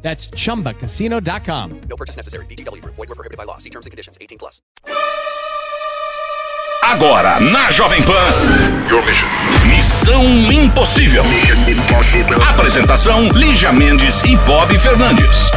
[0.00, 1.80] That's chumbacasino.com.
[1.88, 2.46] No purchase necessary.
[2.46, 2.94] VGW Group.
[2.96, 3.58] Void were prohibited by law.
[3.58, 4.16] See terms and conditions.
[4.20, 4.62] 18 plus.
[6.82, 8.32] Agora, na Jovem Pan.
[9.66, 11.22] Missão Impossível.
[12.48, 15.50] Apresentação: Lígia Mendes e Bob Fernandes.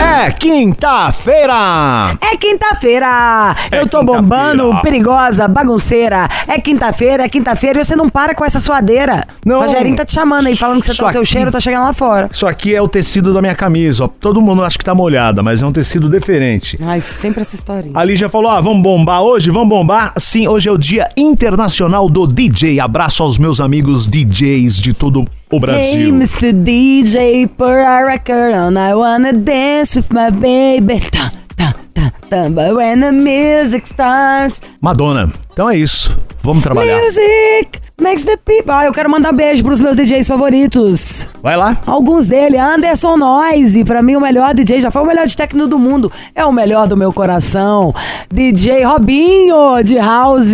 [0.00, 2.16] É quinta-feira!
[2.20, 3.56] É quinta-feira!
[3.70, 4.22] É Eu tô quinta-feira.
[4.22, 6.28] bombando, perigosa, bagunceira.
[6.46, 9.26] É quinta-feira, é quinta-feira e você não para com essa suadeira.
[9.44, 9.60] Não.
[9.60, 11.92] Rogerinho tá te chamando aí, falando que você tá o seu cheiro, tá chegando lá
[11.92, 12.28] fora.
[12.32, 14.08] Isso aqui é o tecido da minha camisa, ó.
[14.08, 16.78] Todo mundo acha que tá molhada, mas é um tecido diferente.
[16.82, 17.92] Ai, sempre essa historinha.
[17.96, 19.50] A Lígia falou: ah, vamos bombar hoje?
[19.50, 20.12] Vamos bombar?
[20.18, 22.80] Sim, hoje é o Dia Internacional do DJ.
[22.80, 26.12] Abraço aos meus amigos DJs de todo o Hey, Brasil.
[26.14, 26.52] Mr.
[26.52, 28.76] DJ, put a record on.
[28.76, 31.00] I wanna dance with my baby.
[31.10, 32.44] Tá, tá, tá, tá.
[32.74, 35.32] When the music starts, Madonna.
[35.52, 36.18] Então é isso.
[36.42, 36.96] Vamos trabalhar.
[36.96, 38.72] music makes the people.
[38.72, 41.28] Ah, eu quero mandar beijo pros meus DJs favoritos.
[41.40, 41.76] Vai lá.
[41.86, 45.68] Alguns dele, Anderson Noise, pra mim o melhor DJ, já foi o melhor de técnico
[45.68, 47.94] do mundo, é o melhor do meu coração.
[48.32, 50.50] DJ Robinho, de House,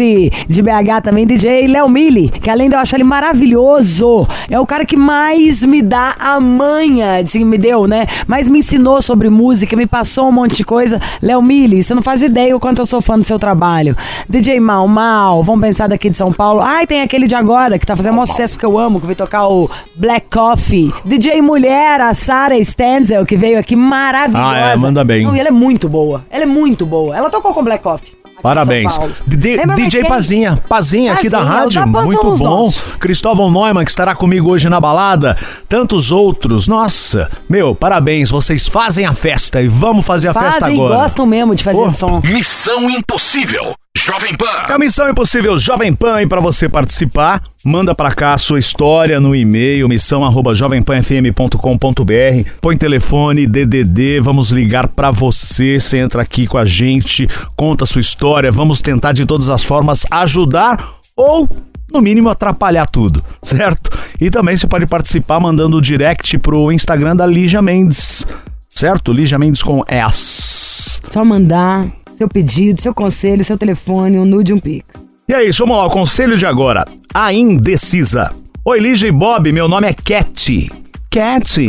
[0.49, 4.67] de BH também, DJ Léo Mille, que além de eu achar ele maravilhoso, é o
[4.67, 8.07] cara que mais me dá a manha, de, me deu, né?
[8.27, 11.01] Mais me ensinou sobre música, me passou um monte de coisa.
[11.29, 13.95] Léo Mille, você não faz ideia o quanto eu sou fã do seu trabalho.
[14.27, 16.63] DJ Mal Mal, vamos pensar daqui de São Paulo.
[16.63, 19.15] Ai, tem aquele de agora, que tá fazendo maior sucesso que eu amo, que veio
[19.15, 20.91] tocar o Black Coffee.
[21.05, 24.49] DJ Mulher, a Sarah Stenzel, que veio aqui maravilhosa.
[24.49, 25.27] Ah, é, manda bem.
[25.27, 26.25] Não, e ela é muito boa.
[26.31, 27.15] Ela é muito boa.
[27.15, 28.18] Ela tocou com Black Coffee.
[28.43, 28.99] Parabéns.
[29.27, 30.09] DJ, Lembra?
[30.09, 32.45] Pazinha, Pazinha aqui da rádio, muito bom.
[32.45, 32.97] nossos.
[32.97, 35.37] Cristóvão Neumann, que estará comigo hoje na balada.
[35.69, 36.69] Tantos outros.
[36.69, 38.31] Nossa, meu, parabéns.
[38.31, 40.97] Vocês fazem a festa e vamos fazer a festa Fazem agora.
[41.03, 42.21] gostam mesmo de fazer som.
[42.25, 43.75] Missão Impossível.
[43.97, 44.75] Jovem É Pan.
[44.75, 49.19] a Missão Impossível Jovem Pan e para você participar, manda pra cá a sua história
[49.21, 52.51] no e-mail missão@jovempanfm.com.br.
[52.61, 57.87] Põe telefone DDD, vamos ligar pra você, você entra aqui com a gente, conta a
[57.87, 61.49] sua história, vamos tentar de todas as formas ajudar ou
[61.93, 63.91] no mínimo atrapalhar tudo, certo?
[64.21, 68.25] E também você pode participar mandando o direct pro Instagram da Lígia Mendes,
[68.71, 69.13] certo?
[69.13, 71.01] Lígia Mendes com S.
[71.11, 71.87] Só mandar
[72.19, 74.85] seu pedido, seu conselho, seu telefone, um nude, um pix.
[75.29, 76.85] E é isso, vamos lá, o conselho de agora.
[77.15, 78.35] A indecisa.
[78.65, 80.69] Oi, Lígia e Bob, meu nome é Cat.
[81.09, 81.61] Cat.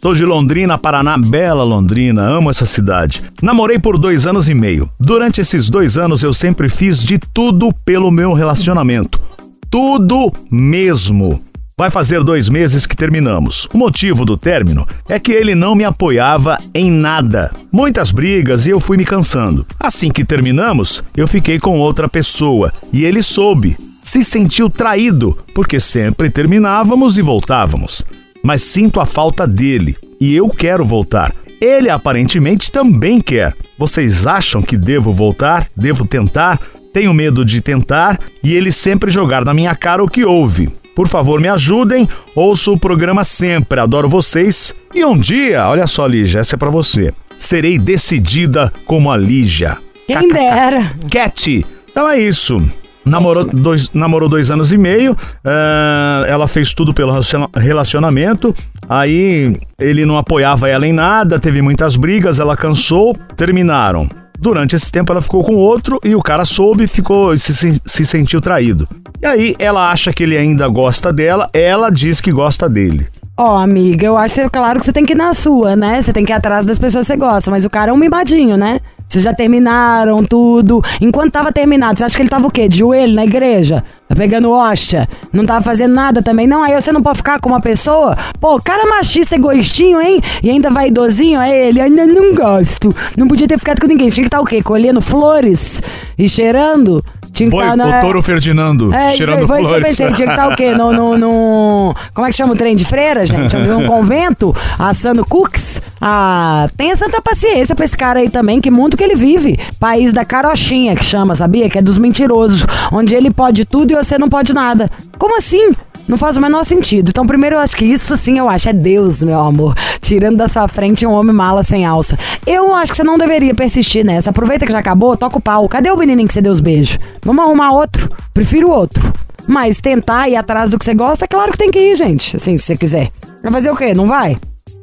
[0.00, 3.24] Sou de Londrina, Paraná, bela Londrina, amo essa cidade.
[3.42, 4.88] Namorei por dois anos e meio.
[5.00, 9.20] Durante esses dois anos eu sempre fiz de tudo pelo meu relacionamento.
[9.68, 11.42] Tudo mesmo.
[11.82, 13.66] Vai fazer dois meses que terminamos.
[13.74, 17.50] O motivo do término é que ele não me apoiava em nada.
[17.72, 19.66] Muitas brigas e eu fui me cansando.
[19.80, 23.76] Assim que terminamos, eu fiquei com outra pessoa e ele soube.
[24.00, 28.04] Se sentiu traído, porque sempre terminávamos e voltávamos.
[28.44, 31.34] Mas sinto a falta dele e eu quero voltar.
[31.60, 33.56] Ele aparentemente também quer.
[33.76, 35.66] Vocês acham que devo voltar?
[35.76, 36.60] Devo tentar?
[36.92, 40.70] Tenho medo de tentar e ele sempre jogar na minha cara o que houve.
[40.94, 42.08] Por favor, me ajudem.
[42.34, 44.74] Ouço o programa sempre, adoro vocês.
[44.94, 47.12] E um dia, olha só, Lígia, essa é pra você.
[47.38, 49.78] Serei decidida como a Lígia.
[50.06, 50.92] Quem dera.
[51.10, 51.64] Cat.
[51.90, 52.62] Então é isso.
[53.04, 58.54] Namorou dois, namorou dois anos e meio, ah, ela fez tudo pelo relaciona- relacionamento,
[58.88, 64.08] aí ele não apoiava ela em nada, teve muitas brigas, ela cansou, terminaram.
[64.42, 67.80] Durante esse tempo ela ficou com outro e o cara soube e ficou, se, se,
[67.84, 68.88] se sentiu traído.
[69.22, 73.06] E aí ela acha que ele ainda gosta dela, ela diz que gosta dele.
[73.36, 76.02] Ó, amiga, eu acho que, claro que você tem que ir na sua, né?
[76.02, 77.96] Você tem que ir atrás das pessoas que você gosta, mas o cara é um
[77.96, 78.80] mimadinho, né?
[79.12, 80.82] Vocês já terminaram tudo.
[80.98, 82.66] Enquanto tava terminado, você acha que ele tava o quê?
[82.66, 83.84] De joelho na igreja?
[84.08, 85.06] Tá pegando hóstia?
[85.30, 86.46] Não tava fazendo nada também?
[86.46, 88.16] Não, aí você não pode ficar com uma pessoa?
[88.40, 90.18] Pô, cara machista, egoístinho, hein?
[90.42, 92.94] E ainda vai idosinho, aí ele ainda não gosto.
[93.14, 94.08] Não podia ter ficado com ninguém.
[94.08, 94.62] Tinha que estar o quê?
[94.62, 95.82] Colhendo flores
[96.18, 97.04] e cheirando?
[97.32, 97.98] Tinha que estar na...
[97.98, 99.78] o Touro Ferdinando, É, cheirando foi, flores.
[99.78, 100.74] Eu pensei, tinha que estar o quê?
[100.74, 103.56] No, no, no- Como é que chama o trem de freira, gente?
[103.56, 105.80] Num convento, assando cookies?
[106.00, 109.58] Ah, tenha santa paciência pra esse cara aí também, que mundo que ele vive.
[109.80, 111.70] País da carochinha, que chama, sabia?
[111.70, 112.66] Que é dos mentirosos.
[112.92, 114.90] Onde ele pode tudo e você não pode nada.
[115.18, 115.72] Como assim?
[116.06, 117.10] Não faz o menor sentido.
[117.10, 118.68] Então, primeiro, eu acho que isso sim eu acho.
[118.68, 119.74] É Deus, meu amor.
[120.00, 122.18] Tirando da sua frente um homem mala sem alça.
[122.46, 124.30] Eu acho que você não deveria persistir nessa.
[124.30, 125.68] Aproveita que já acabou, toca o pau.
[125.68, 126.98] Cadê o menininho que você deu os beijos?
[127.24, 128.10] Vamos arrumar outro.
[128.34, 129.12] Prefiro outro.
[129.46, 132.36] Mas tentar ir atrás do que você gosta, é claro que tem que ir, gente.
[132.36, 133.10] Assim, se você quiser.
[133.42, 133.94] Vai fazer o quê?
[133.94, 134.36] Não vai?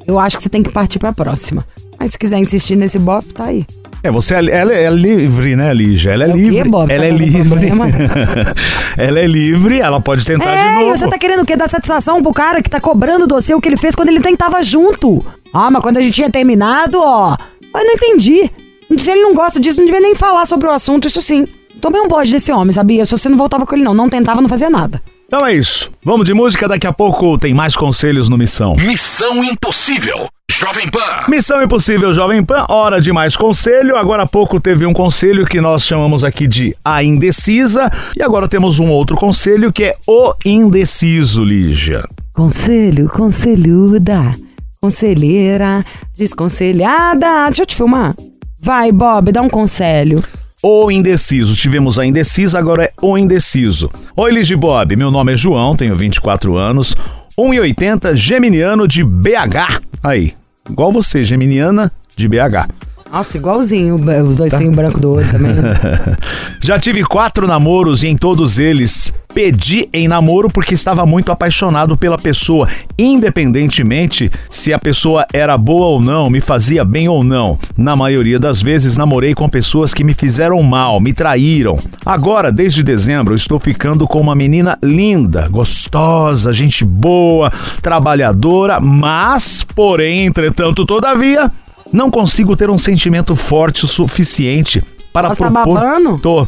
[0.06, 1.64] Eu acho que você tem que partir pra próxima.
[1.98, 3.66] Mas se quiser insistir nesse bofe, tá aí.
[4.02, 6.10] É, você é, ela é livre, né, Lígia?
[6.12, 6.68] Ela é, É o quê, livre.
[6.70, 6.90] Bob?
[6.90, 7.68] ela Tá é livre.
[8.96, 10.96] ela é livre, ela pode tentar de É, e novo.
[10.96, 11.56] você tá querendo o quê?
[11.56, 14.20] Dar satisfação pro cara que tá cobrando do você o que ele fez quando ele
[14.20, 15.24] nem tava junto.
[15.52, 17.36] Ah, mas quando a gente tinha terminado, ó.
[17.74, 18.50] Eu não entendi.
[18.98, 21.46] Se ele não gosta disso, não devia nem falar sobre o assunto, isso sim.
[21.80, 23.04] Tomei um bode desse homem, sabia?
[23.06, 23.94] Se você não voltava com ele, não.
[23.94, 25.00] Não tentava, não fazia nada.
[25.32, 25.92] Então é isso.
[26.04, 28.74] Vamos de música, daqui a pouco tem mais conselhos no Missão.
[28.74, 30.28] Missão Impossível.
[30.50, 30.98] Jovem Pan.
[31.28, 33.96] Missão Impossível Jovem Pan, hora de mais conselho.
[33.96, 37.88] Agora há pouco teve um conselho que nós chamamos aqui de A Indecisa.
[38.16, 42.04] E agora temos um outro conselho que é O Indeciso, Lígia.
[42.32, 44.34] Conselho, conselhuda,
[44.80, 45.86] conselheira,
[46.18, 47.44] desconselhada.
[47.44, 48.16] Deixa eu te filmar.
[48.60, 50.20] Vai, Bob, dá um conselho.
[50.62, 51.56] O Indeciso.
[51.56, 53.90] Tivemos a Indecisa, agora é O Indeciso.
[54.14, 54.94] Oi, e Bob.
[54.94, 56.94] Meu nome é João, tenho 24 anos,
[57.38, 59.80] 1,80, geminiano de BH.
[60.02, 60.34] Aí,
[60.68, 62.68] igual você, geminiana de BH.
[63.10, 63.96] Nossa, igualzinho.
[64.22, 65.54] Os dois têm o branco do olho também.
[65.54, 65.72] né?
[66.60, 71.96] Já tive quatro namoros e em todos eles pedi em namoro porque estava muito apaixonado
[71.96, 72.68] pela pessoa,
[72.98, 77.58] independentemente se a pessoa era boa ou não, me fazia bem ou não.
[77.76, 81.78] Na maioria das vezes namorei com pessoas que me fizeram mal, me traíram.
[82.04, 90.26] Agora, desde dezembro, estou ficando com uma menina linda, gostosa, gente boa, trabalhadora, mas, porém,
[90.26, 91.50] entretanto, todavia,
[91.92, 94.82] não consigo ter um sentimento forte o suficiente
[95.12, 95.80] para tá propor.
[95.80, 96.18] babando?
[96.18, 96.46] Tô.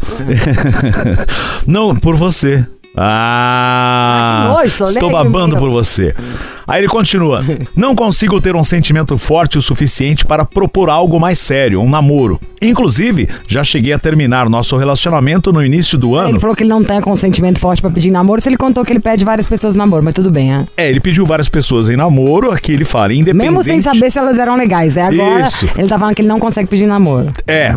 [1.67, 2.65] Não, por você.
[2.95, 6.15] Ah, Ah, nojo, estou babando por você.
[6.67, 7.45] Aí ele continua.
[7.75, 12.39] Não consigo ter um sentimento forte o suficiente para propor algo mais sério, um namoro.
[12.61, 16.29] Inclusive, já cheguei a terminar nosso relacionamento no início do ano.
[16.31, 18.41] Ele falou que ele não tem consentimento forte pra pedir namoro.
[18.41, 20.67] Se ele contou que ele pede várias pessoas namoro, mas tudo bem, é.
[20.77, 23.49] É, ele pediu várias pessoas em namoro, aqui ele fala, independente.
[23.49, 24.97] Mesmo sem saber se elas eram legais.
[24.97, 25.67] É agora, Isso.
[25.77, 27.33] ele tá falando que ele não consegue pedir namoro.
[27.47, 27.75] É.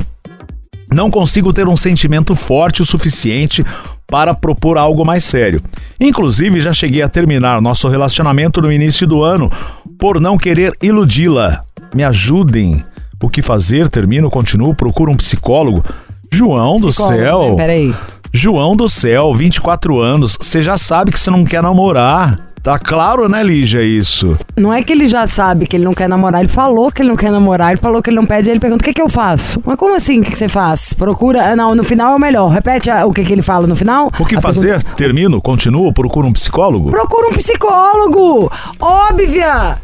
[0.96, 3.66] Não consigo ter um sentimento forte o suficiente
[4.08, 5.62] para propor algo mais sério.
[6.00, 9.52] Inclusive, já cheguei a terminar nosso relacionamento no início do ano
[10.00, 11.64] por não querer iludi-la.
[11.94, 12.82] Me ajudem.
[13.22, 13.90] O que fazer?
[13.90, 15.84] Termino, continuo, procuro um psicólogo.
[16.32, 17.50] João do Psicólogo, céu.
[17.50, 17.56] né?
[17.58, 17.96] Peraí.
[18.32, 20.38] João do céu, 24 anos.
[20.40, 22.40] Você já sabe que você não quer namorar.
[22.66, 24.36] Tá claro, né, Lígia, isso?
[24.58, 27.10] Não é que ele já sabe que ele não quer namorar, ele falou que ele
[27.10, 29.02] não quer namorar, ele falou que ele não pede, aí ele pergunta: o que, que
[29.04, 29.62] eu faço?
[29.64, 30.20] Mas como assim?
[30.20, 30.92] O que, que você faz?
[30.92, 31.52] Procura.
[31.52, 32.50] ah, Não, no final é o melhor.
[32.50, 34.12] Repete ah, o que, que ele fala no final.
[34.20, 34.80] O que A fazer?
[34.80, 36.90] pergunta- Termino, continuo, procuro um psicólogo?
[36.90, 38.52] Procura um psicólogo!
[38.82, 39.78] Óbvia!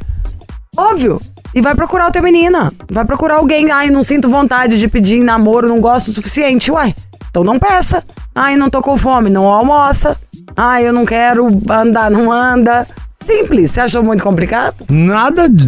[0.75, 1.21] Óbvio!
[1.53, 2.73] E vai procurar outra menina.
[2.91, 3.69] Vai procurar alguém.
[3.69, 6.71] Ai, não sinto vontade de pedir namoro, não gosto o suficiente.
[6.71, 6.95] Uai,
[7.29, 8.03] então não peça.
[8.33, 10.17] Ai, não tô com fome, não almoça.
[10.55, 12.87] Ai, eu não quero andar, não anda.
[13.23, 13.71] Simples.
[13.71, 14.75] Você achou muito complicado?
[14.89, 15.47] Nada.
[15.49, 15.67] de-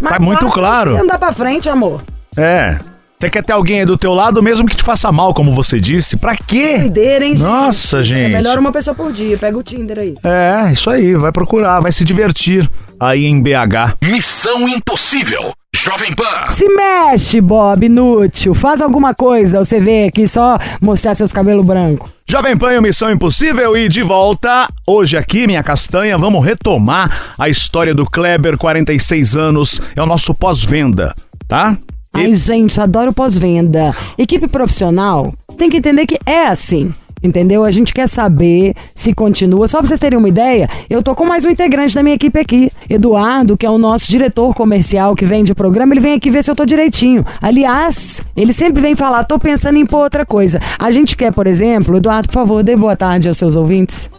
[0.00, 0.96] Mas tá muito claro.
[1.00, 2.02] Andar pra frente, amor.
[2.36, 2.76] É.
[3.20, 5.80] Você quer ter alguém aí do teu lado, mesmo que te faça mal, como você
[5.80, 6.16] disse?
[6.16, 6.78] Pra quê?
[6.78, 7.42] Doideira, hein, gente?
[7.42, 8.24] Nossa, gente.
[8.32, 9.38] É melhor uma pessoa por dia.
[9.38, 10.14] Pega o Tinder aí.
[10.22, 11.14] É, isso aí.
[11.14, 12.68] Vai procurar, vai se divertir
[13.00, 13.96] aí em BH.
[14.02, 15.52] Missão Impossível.
[15.84, 16.48] Jovem Pan.
[16.48, 18.54] Se mexe, Bob, inútil.
[18.54, 19.62] Faz alguma coisa.
[19.62, 22.08] Você vê aqui só mostrar seus cabelos brancos.
[22.26, 24.66] Jovem Pan e o Missão Impossível e de volta.
[24.86, 29.78] Hoje aqui, minha castanha, vamos retomar a história do Kleber, 46 anos.
[29.94, 31.14] É o nosso pós-venda,
[31.46, 31.76] tá?
[32.14, 33.94] Ai, gente, adoro pós-venda.
[34.16, 36.94] Equipe profissional, você tem que entender que é assim.
[37.24, 37.64] Entendeu?
[37.64, 39.66] A gente quer saber se continua.
[39.66, 42.38] Só pra vocês terem uma ideia, eu tô com mais um integrante da minha equipe
[42.38, 42.70] aqui.
[42.88, 46.44] Eduardo, que é o nosso diretor comercial que vende o programa, ele vem aqui ver
[46.44, 47.24] se eu tô direitinho.
[47.40, 50.60] Aliás, ele sempre vem falar, tô pensando em pôr outra coisa.
[50.78, 54.10] A gente quer, por exemplo, Eduardo, por favor, dê boa tarde aos seus ouvintes.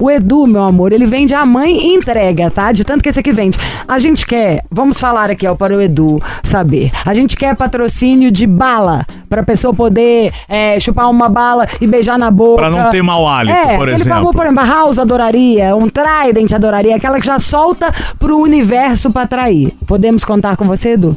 [0.00, 2.70] O Edu, meu amor, ele vende a mãe e entrega, tá?
[2.70, 3.58] De tanto que esse aqui vende.
[3.86, 6.92] A gente quer, vamos falar aqui, ó, para o Edu saber.
[7.04, 12.16] A gente quer patrocínio de bala, pra pessoa poder é, chupar uma bala e beijar
[12.16, 12.62] na boca.
[12.62, 14.12] Pra não ter mau hálito, é, por Ele exemplo.
[14.14, 19.10] falou, por exemplo, a House adoraria, um Trident adoraria, aquela que já solta pro universo
[19.10, 19.74] pra atrair.
[19.84, 21.16] Podemos contar com você, Edu?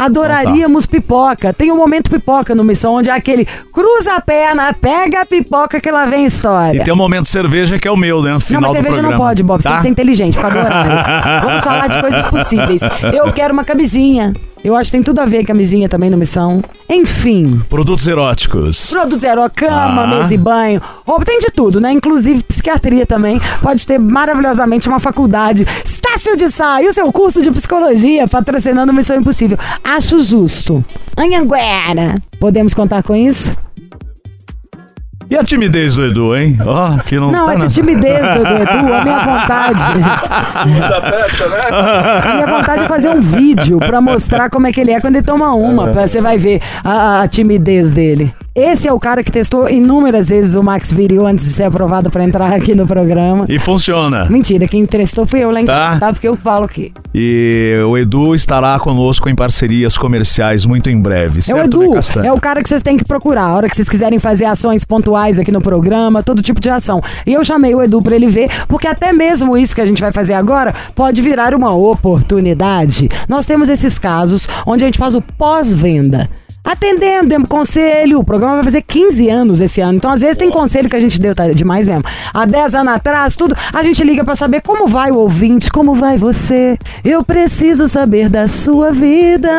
[0.00, 1.52] Adoraríamos pipoca.
[1.52, 5.80] Tem um momento pipoca no Missão, onde é aquele cruza a perna, pega a pipoca
[5.80, 6.80] que lá vem história.
[6.80, 8.28] E tem um momento cerveja que é o meu, né?
[8.28, 9.16] No Não, final mas cerveja programa.
[9.16, 9.62] não pode, Bob.
[9.62, 9.70] Você tá?
[9.70, 10.90] tem que ser inteligente, fica adorando.
[11.44, 12.82] Vamos falar de coisas possíveis.
[13.14, 14.32] Eu quero uma camisinha.
[14.62, 16.62] Eu acho que tem tudo a ver camisinha também no Missão.
[16.88, 17.62] Enfim.
[17.68, 18.90] Produtos eróticos.
[18.90, 20.06] Produtos zero, cama, Ah.
[20.06, 21.90] mesa e banho, roupa, tem de tudo, né?
[21.92, 23.40] Inclusive psiquiatria também.
[23.62, 25.66] Pode ter maravilhosamente uma faculdade.
[25.84, 29.58] Estácio de Sá e o seu curso de psicologia patrocinando Missão Impossível.
[29.82, 30.84] Acho justo.
[31.16, 32.20] Anhanguera.
[32.38, 33.56] Podemos contar com isso?
[35.30, 36.58] E a timidez do Edu, hein?
[36.66, 39.84] Ó, que não, Não, tá essa na- timidez do, do Edu, a minha vontade.
[42.22, 45.16] A minha vontade é fazer um vídeo pra mostrar como é que ele é quando
[45.16, 45.88] ele toma uma.
[45.88, 48.34] pra- Você vai ver a, a timidez dele.
[48.52, 52.10] Esse é o cara que testou inúmeras vezes o Max Video antes de ser aprovado
[52.10, 53.44] pra entrar aqui no programa.
[53.48, 54.24] E funciona.
[54.28, 56.00] Mentira, quem testou fui eu lá em Tá.
[56.00, 56.12] tá?
[56.12, 56.92] Porque eu falo que.
[57.14, 61.94] E o Edu estará conosco em parcerias comerciais muito em breve, É o certo, Edu,
[61.94, 63.44] né, é o cara que vocês têm que procurar.
[63.44, 67.00] A hora que vocês quiserem fazer ações pontuais aqui no programa, todo tipo de ação.
[67.24, 70.00] E eu chamei o Edu pra ele ver, porque até mesmo isso que a gente
[70.00, 73.08] vai fazer agora pode virar uma oportunidade.
[73.28, 76.28] Nós temos esses casos onde a gente faz o pós-venda.
[76.62, 78.18] Atendendo, demos conselho.
[78.18, 79.94] O programa vai fazer 15 anos esse ano.
[79.94, 82.04] Então, às vezes, tem conselho que a gente deu, tá demais mesmo.
[82.32, 85.94] Há 10 anos atrás, tudo, a gente liga pra saber como vai o ouvinte, como
[85.94, 86.78] vai você.
[87.02, 89.50] Eu preciso saber da sua vida.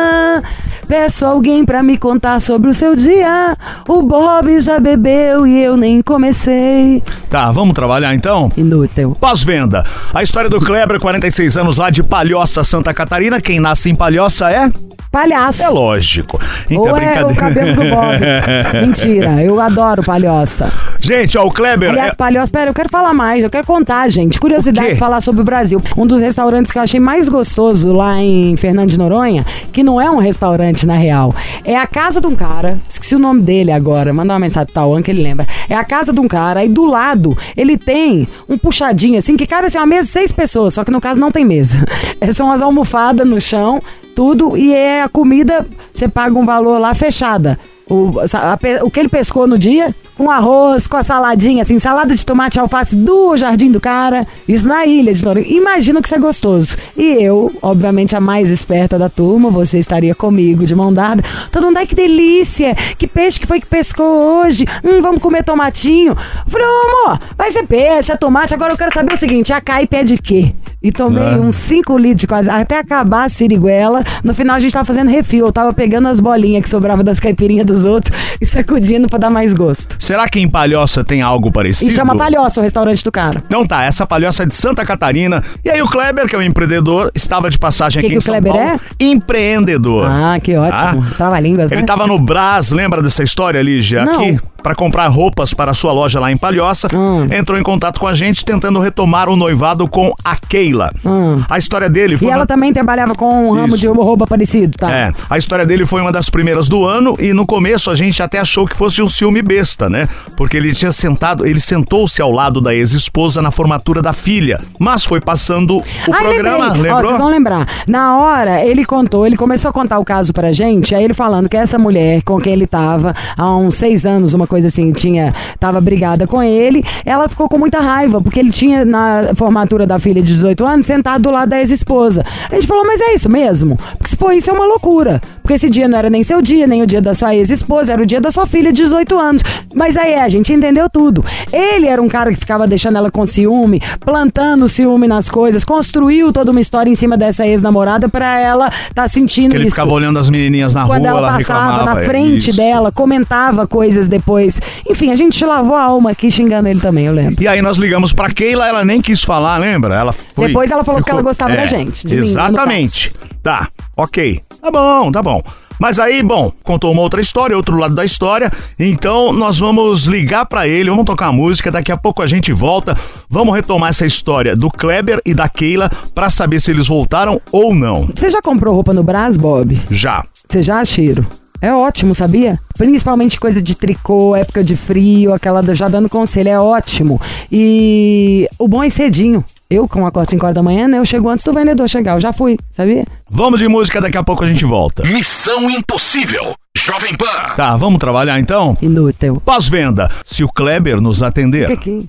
[0.86, 3.56] Peço alguém pra me contar sobre o seu dia.
[3.88, 7.02] O Bob já bebeu e eu nem comecei.
[7.28, 8.50] Tá, vamos trabalhar então?
[8.56, 9.16] Inútil.
[9.18, 9.84] Pós-venda.
[10.14, 13.40] A história do Kleber, 46 anos lá de Palhoça, Santa Catarina.
[13.40, 14.70] Quem nasce em Palhoça é?
[15.12, 15.62] Palhaço.
[15.62, 16.40] É lógico.
[16.70, 18.20] Ou é o cabelo do Bob.
[18.86, 20.72] Mentira, eu adoro palhoça.
[21.00, 21.90] Gente, ó, o Kleber.
[21.90, 24.38] Aliás, é- palhoça, pera, eu quero falar mais, eu quero contar, gente.
[24.38, 24.94] Quê?
[24.94, 25.82] falar sobre o Brasil.
[25.96, 30.00] Um dos restaurantes que eu achei mais gostoso lá em Fernando de Noronha, que não
[30.00, 31.34] é um restaurante na real,
[31.64, 34.74] é a casa de um cara, esqueci o nome dele agora, manda uma mensagem pro
[34.74, 35.46] Tauan que ele lembra.
[35.68, 39.46] É a casa de um cara, aí do lado ele tem um puxadinho assim, que
[39.46, 41.84] cabe assim uma mesa de seis pessoas, só que no caso não tem mesa.
[42.20, 43.80] É, São as almofadas no chão,
[44.14, 47.58] tudo, e é a comida, você paga um valor lá fechada.
[47.88, 52.14] O, a o que ele pescou no dia, com arroz, com a saladinha, assim, salada
[52.14, 54.26] de tomate e alface do jardim do cara.
[54.48, 55.46] Isso na ilha de Noronha.
[55.48, 56.76] Imagino que isso é gostoso.
[56.96, 61.22] E eu, obviamente, a mais esperta da turma, você estaria comigo de mão dada.
[61.50, 62.74] Todo mundo, ai que delícia!
[62.96, 64.06] Que peixe que foi que pescou
[64.44, 64.64] hoje?
[64.84, 66.16] Hum, vamos comer tomatinho.
[66.46, 68.54] Falei, amor, vai ser peixe, é tomate.
[68.54, 70.54] Agora eu quero saber o seguinte: a Kai pede quê?
[70.82, 71.36] E tomei Ah.
[71.38, 74.02] uns 5 litros de quase, até acabar a siriguela.
[74.24, 75.46] No final a gente tava fazendo refil.
[75.46, 79.30] Eu tava pegando as bolinhas que sobravam das caipirinhas dos outros e sacudindo pra dar
[79.30, 79.96] mais gosto.
[79.98, 81.90] Será que em Palhoça tem algo parecido?
[81.90, 83.42] E chama Palhoça o restaurante do cara.
[83.46, 85.42] Então tá, essa palhoça é de Santa Catarina.
[85.64, 88.18] E aí o Kleber, que é um empreendedor, estava de passagem Que aqui que em
[88.18, 88.80] o São Kleber Paulo.
[89.00, 90.06] Empreendedor.
[90.08, 91.04] Ah, que ótimo.
[91.08, 91.14] Ah.
[91.16, 91.78] Trava-línguas, né?
[91.78, 94.04] Ele tava no Brás, lembra dessa história, Lígia?
[94.04, 94.14] Não.
[94.20, 96.88] Aqui, para comprar roupas para a sua loja lá em Palhoça.
[96.94, 97.26] Hum.
[97.30, 100.90] Entrou em contato com a gente tentando retomar o noivado com a Keila.
[101.04, 101.42] Hum.
[101.48, 103.78] A história dele foi E uma- ela também trabalhava com um ramo Isso.
[103.78, 104.90] de roupa parecido, tá?
[104.92, 108.22] É, a história dele foi uma das primeiras do ano e no começo a gente
[108.22, 110.08] até achou que fosse um ciúme besta, né?
[110.36, 115.04] Porque ele tinha sentado, ele sentou-se ao lado da ex-esposa na formatura da filha, mas
[115.04, 116.90] foi passando o programa, lembrei.
[116.92, 117.02] Ó, lembrou?
[117.02, 117.68] vocês vão lembrar.
[117.86, 121.48] Na hora, ele contou, ele começou a contar o caso pra gente, aí ele falando
[121.48, 125.34] que essa mulher com quem ele tava há uns seis anos, uma coisa assim, tinha,
[125.58, 129.98] tava brigada com ele, ela ficou com muita raiva, porque ele tinha, na formatura da
[129.98, 132.22] filha de 18 anos, sentado do lado da ex-esposa.
[132.50, 133.78] A gente falou, mas é isso mesmo?
[133.96, 135.22] Porque se for isso, é uma loucura.
[135.52, 138.02] Porque esse dia não era nem seu dia, nem o dia da sua ex-esposa, era
[138.02, 139.42] o dia da sua filha de 18 anos.
[139.74, 141.22] Mas aí é, a gente entendeu tudo.
[141.52, 146.32] Ele era um cara que ficava deixando ela com ciúme, plantando ciúme nas coisas, construiu
[146.32, 149.72] toda uma história em cima dessa ex-namorada pra ela tá sentindo Que ele isso.
[149.72, 151.94] ficava olhando as menininhas na Quando rua, ela ela passava reclamava.
[151.96, 152.56] na é frente isso.
[152.56, 154.58] dela, comentava coisas depois.
[154.88, 157.42] Enfim, a gente lavou a alma aqui xingando ele também, eu lembro.
[157.42, 159.94] E aí nós ligamos pra Keila, ela nem quis falar, lembra?
[159.96, 163.12] Ela foi, Depois ela falou que ela gostava da gente, de mim, Exatamente.
[163.42, 164.40] Tá, ok.
[164.60, 165.42] Tá bom, tá bom.
[165.82, 168.52] Mas aí, bom, contou uma outra história, outro lado da história.
[168.78, 172.52] Então nós vamos ligar pra ele, vamos tocar a música, daqui a pouco a gente
[172.52, 172.96] volta.
[173.28, 177.74] Vamos retomar essa história do Kleber e da Keila pra saber se eles voltaram ou
[177.74, 178.08] não.
[178.14, 179.80] Você já comprou roupa no Brás, Bob?
[179.90, 180.24] Já.
[180.46, 181.26] Você já, Chiro?
[181.60, 182.58] É ótimo, sabia?
[182.76, 187.20] Principalmente coisa de tricô, época de frio, aquela já dando conselho, é ótimo.
[187.50, 189.44] E o bom é cedinho.
[189.72, 190.98] Eu, com a 5 horas da manhã, né?
[190.98, 192.12] Eu chego antes do vendedor chegar.
[192.12, 193.06] Eu já fui, sabia?
[193.30, 195.02] Vamos de música, daqui a pouco a gente volta.
[195.02, 196.54] Missão Impossível.
[196.76, 197.54] Jovem Pan.
[197.56, 198.76] Tá, vamos trabalhar então?
[198.82, 199.40] Inútil.
[199.42, 201.68] Pós-venda, se o Kleber nos atender.
[201.68, 202.04] Fica aqui.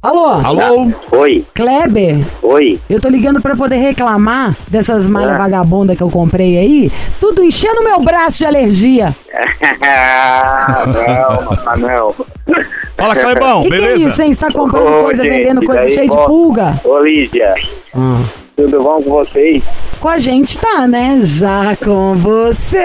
[0.00, 0.30] Alô?
[0.30, 0.90] Alô?
[1.12, 2.26] Oi, Kleber?
[2.42, 2.80] oi.
[2.88, 6.92] Eu tô ligando pra poder reclamar dessas malhas vagabundas que eu comprei aí.
[7.20, 9.14] Tudo enchendo meu braço de alergia.
[11.06, 12.14] não, papai, não.
[12.96, 14.08] Fala, Clebão, que que é beleza?
[14.08, 14.32] isso, hein?
[14.34, 16.80] Você tá comprando Ô, coisa, gente, vendendo coisa daí, cheia de pulga?
[16.84, 17.54] Ô, Lígia,
[18.56, 19.62] Tudo bom com vocês?
[19.98, 21.20] Com a gente tá, né?
[21.22, 22.84] Já com você.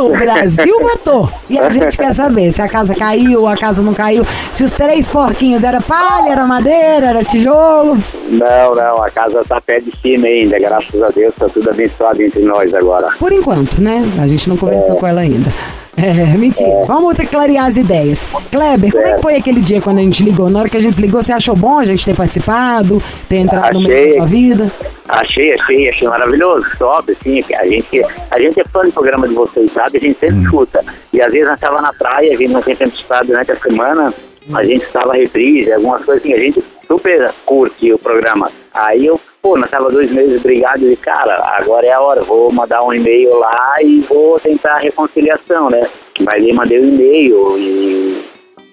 [0.00, 1.30] O Brasil votou.
[1.48, 4.72] E a gente quer saber se a casa caiu, a casa não caiu, se os
[4.72, 7.96] três porquinhos era palha, era madeira, era tijolo.
[8.28, 12.22] Não, não, a casa tá pé de cima ainda, graças a Deus, tá tudo abençoado
[12.22, 13.08] entre nós agora.
[13.18, 14.02] Por enquanto, né?
[14.20, 15.52] A gente não conversou com ela ainda.
[15.96, 16.84] É, mentira.
[16.86, 18.26] Vamos ter que clarear as ideias.
[18.50, 20.48] Kleber, como é que foi aquele dia quando a gente ligou?
[20.48, 23.74] Na hora que a gente ligou, você achou bom a gente ter participado, ter entrado
[23.74, 24.16] no meio da Achei.
[24.16, 24.72] sua vida?
[25.08, 29.34] Achei, achei, achei maravilhoso, top, assim, a gente, a gente é fã do programa de
[29.34, 29.98] vocês, sabe?
[29.98, 30.84] A gente sempre escuta.
[31.12, 33.50] E às vezes nós estava na praia, a gente não tem tempo de escutar durante
[33.50, 34.14] a semana,
[34.54, 38.50] a gente estava reprise, algumas coisas assim, a gente super curte o programa.
[38.72, 42.52] Aí eu, pô, nós tava dois meses brigados e, cara, agora é a hora, vou
[42.52, 45.88] mandar um e-mail lá e vou tentar a reconciliação, né?
[46.20, 48.24] Mas eu mandei o e-mail e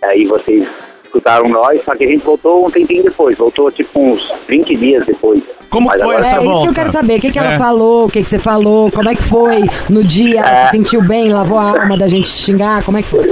[0.04, 0.68] aí vocês
[1.08, 5.06] escutaram nós, só que a gente voltou um tempinho depois, voltou tipo uns 20 dias
[5.06, 5.42] depois.
[5.70, 6.64] Como Mas foi agora- essa é isso volta?
[6.64, 7.18] que eu quero saber.
[7.18, 7.58] O que, que ela É.
[7.58, 8.06] falou?
[8.06, 8.90] O que, que você falou?
[8.92, 10.40] Como é que foi no dia?
[10.40, 11.30] Ela se sentiu bem?
[11.34, 12.84] Lavou a alma da gente te xingar?
[12.84, 13.26] Como é que foi?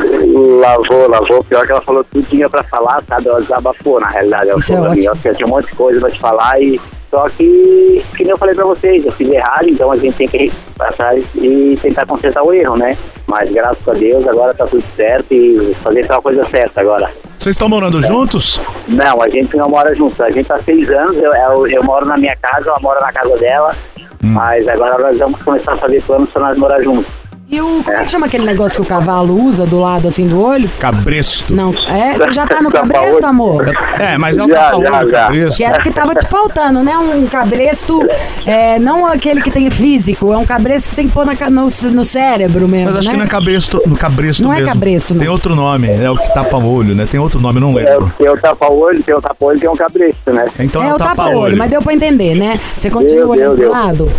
[0.60, 1.44] Lavou, lavou.
[1.46, 3.30] Pior que ela falou tudo tinha pra falar, sabe?
[3.30, 4.50] Ela desabafou, na realidade.
[4.50, 6.62] Ela Isso é falou pra mim, que tinha um monte de coisa pra te falar
[6.62, 6.80] e...
[7.12, 10.28] Só que, que nem eu falei pra vocês, eu fiz errado, então a gente tem
[10.28, 12.98] que ir atrás e tentar consertar o erro, né?
[13.26, 17.10] Mas graças a Deus agora tá tudo certo e fazer só a coisa certa agora.
[17.46, 18.60] Vocês estão morando juntos?
[18.88, 20.20] Não, a gente não mora juntos.
[20.20, 23.14] A gente tá seis anos, eu, eu, eu moro na minha casa, ela mora na
[23.14, 23.76] casa dela.
[24.20, 27.06] Mas agora nós vamos começar a fazer planos pra nós morar juntos.
[27.48, 30.28] E o, como é que chama aquele negócio que o cavalo usa do lado assim
[30.28, 30.68] do olho?
[30.80, 31.54] Cabresto.
[31.56, 33.72] Não, é, tu já tá no cabresto, amor?
[34.00, 35.58] É, mas é o tapa-olho, cabresto.
[35.58, 36.98] Que era o que tava te faltando, né?
[36.98, 38.02] Um cabresto,
[38.48, 41.68] é, não aquele que tem físico, é um cabresto que tem que pôr na no,
[41.92, 43.14] no cérebro mesmo, Mas acho né?
[43.14, 44.70] que não é cabresto, no cabresto Não é mesmo.
[44.70, 45.20] cabresto, não.
[45.20, 47.06] Tem outro nome, é o que tapa o olho, né?
[47.06, 48.12] Tem outro nome, não É, lembro.
[48.18, 50.48] tem o tapa-olho, tem o tapa-olho, tem um cabresto, né?
[50.60, 52.60] Então é é, o tapa-olho, mas deu pra entender, né?
[52.76, 54.12] Você continua olhando pro lado?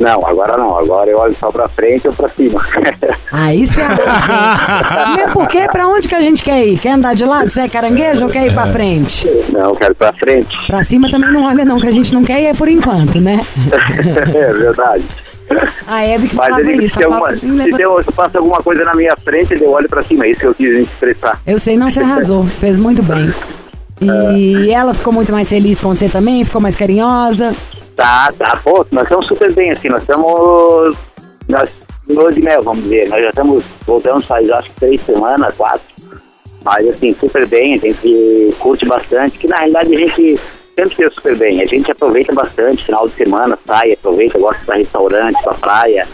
[0.00, 0.78] Não, agora não.
[0.78, 2.64] Agora eu olho só pra frente ou pra cima.
[3.32, 5.16] Aí você arrasou.
[5.16, 6.78] Mesmo porque, pra onde que a gente quer ir?
[6.78, 7.48] Quer andar de lado?
[7.48, 9.28] Você é caranguejo ou quer ir pra frente?
[9.52, 10.56] não, eu quero pra frente.
[10.66, 13.20] Pra cima também não olha não, que a gente não quer ir é por enquanto,
[13.20, 13.40] né?
[14.34, 15.04] é verdade.
[15.86, 16.98] A Hebe que Mas falava ele, isso.
[16.98, 20.26] se, alguma, se, tem, se passa alguma coisa na minha frente, eu olho pra cima.
[20.26, 21.40] É isso que eu quis expressar.
[21.46, 22.46] Eu sei, não, você arrasou.
[22.58, 23.32] Fez muito bem.
[24.00, 26.44] E ela ficou muito mais feliz com você também?
[26.44, 27.54] Ficou mais carinhosa?
[27.96, 28.60] Tá, tá.
[28.62, 29.88] Pô, nós estamos super bem, assim.
[29.88, 30.96] Nós estamos...
[31.48, 31.74] Nós,
[32.06, 33.08] no de mel, vamos dizer.
[33.08, 33.64] Nós já estamos...
[33.86, 35.86] Voltamos faz, acho que três semanas, quatro.
[36.62, 37.74] Mas, assim, super bem.
[37.74, 39.38] A gente curte bastante.
[39.38, 40.40] Que, na realidade, a gente
[40.78, 41.62] sempre deu super bem.
[41.62, 42.84] A gente aproveita bastante.
[42.84, 44.38] Final de semana, sai, aproveita.
[44.38, 46.06] Gosta de restaurante, pra praia.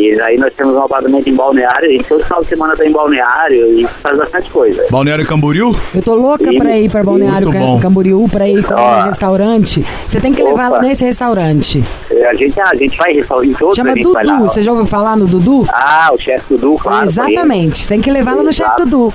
[0.00, 1.88] E aí nós temos um apartamento em Balneário.
[1.88, 4.86] A gente todo final de semana tá em Balneário e faz bastante coisa.
[4.90, 5.74] Balneário Camboriú?
[5.94, 7.78] Eu tô louca pra ir pra Balneário Cam-.
[7.80, 9.00] Camboriú, pra ir comer Ó.
[9.00, 9.84] um restaurante.
[10.06, 10.80] Você tem que levar Opa.
[10.82, 11.84] nesse restaurante.
[12.10, 14.36] É, A gente, a gente vai em restaurante todos, Chama a gente vai lá.
[14.36, 14.44] Dudu.
[14.50, 15.66] Você já ouviu falar no Dudu?
[15.68, 17.04] Ah, o chefe Dudu, claro.
[17.06, 17.78] Exatamente.
[17.78, 18.76] Você tem que levar ela no chefe.
[18.78, 19.12] Dudu.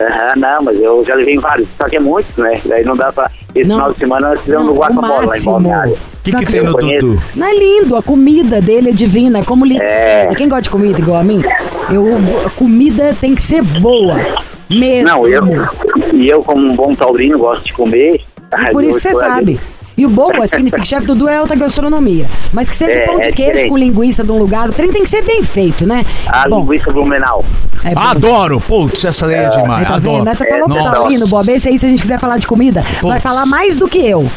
[0.00, 2.60] Aham, não, mas eu já levei em vários, só que é muito, né?
[2.64, 3.30] Daí não dá pra.
[3.54, 3.76] Esse Não.
[3.76, 5.44] final de semana nós fizemos Não, no Guacamole lá em.
[5.44, 5.92] Balneário.
[5.92, 6.72] O que, que que tem no.
[6.72, 7.22] Dudu?
[7.34, 9.76] Não é lindo, a comida dele é divina, é como li...
[9.80, 10.28] É.
[10.36, 11.42] Quem gosta de comida igual a mim,
[11.90, 12.06] eu,
[12.46, 14.16] a comida tem que ser boa.
[14.70, 15.08] Mesmo.
[15.08, 15.42] Não, eu.
[16.14, 18.20] E eu, como um bom taurino, gosto de comer.
[18.52, 19.60] E por isso você sabe.
[20.00, 22.26] E o boa significa que chefe Dudu é alta gastronomia.
[22.54, 24.90] Mas que seja É, pão de é queijo com linguiça de um lugar, o trem
[24.90, 26.06] tem que ser bem feito, né?
[26.26, 27.44] A Bom, linguiça blumenau.
[27.84, 27.92] é.
[27.94, 28.60] Adoro!
[28.62, 29.82] Putz, essa daí é demais.
[29.82, 30.16] Aí tá Adoro.
[30.24, 30.28] vendo?
[30.28, 30.90] Até falou pro Nossa.
[30.92, 31.48] Taurino, Bob.
[31.52, 34.30] Esse aí, se a gente quiser falar de comida, vai falar mais do que eu.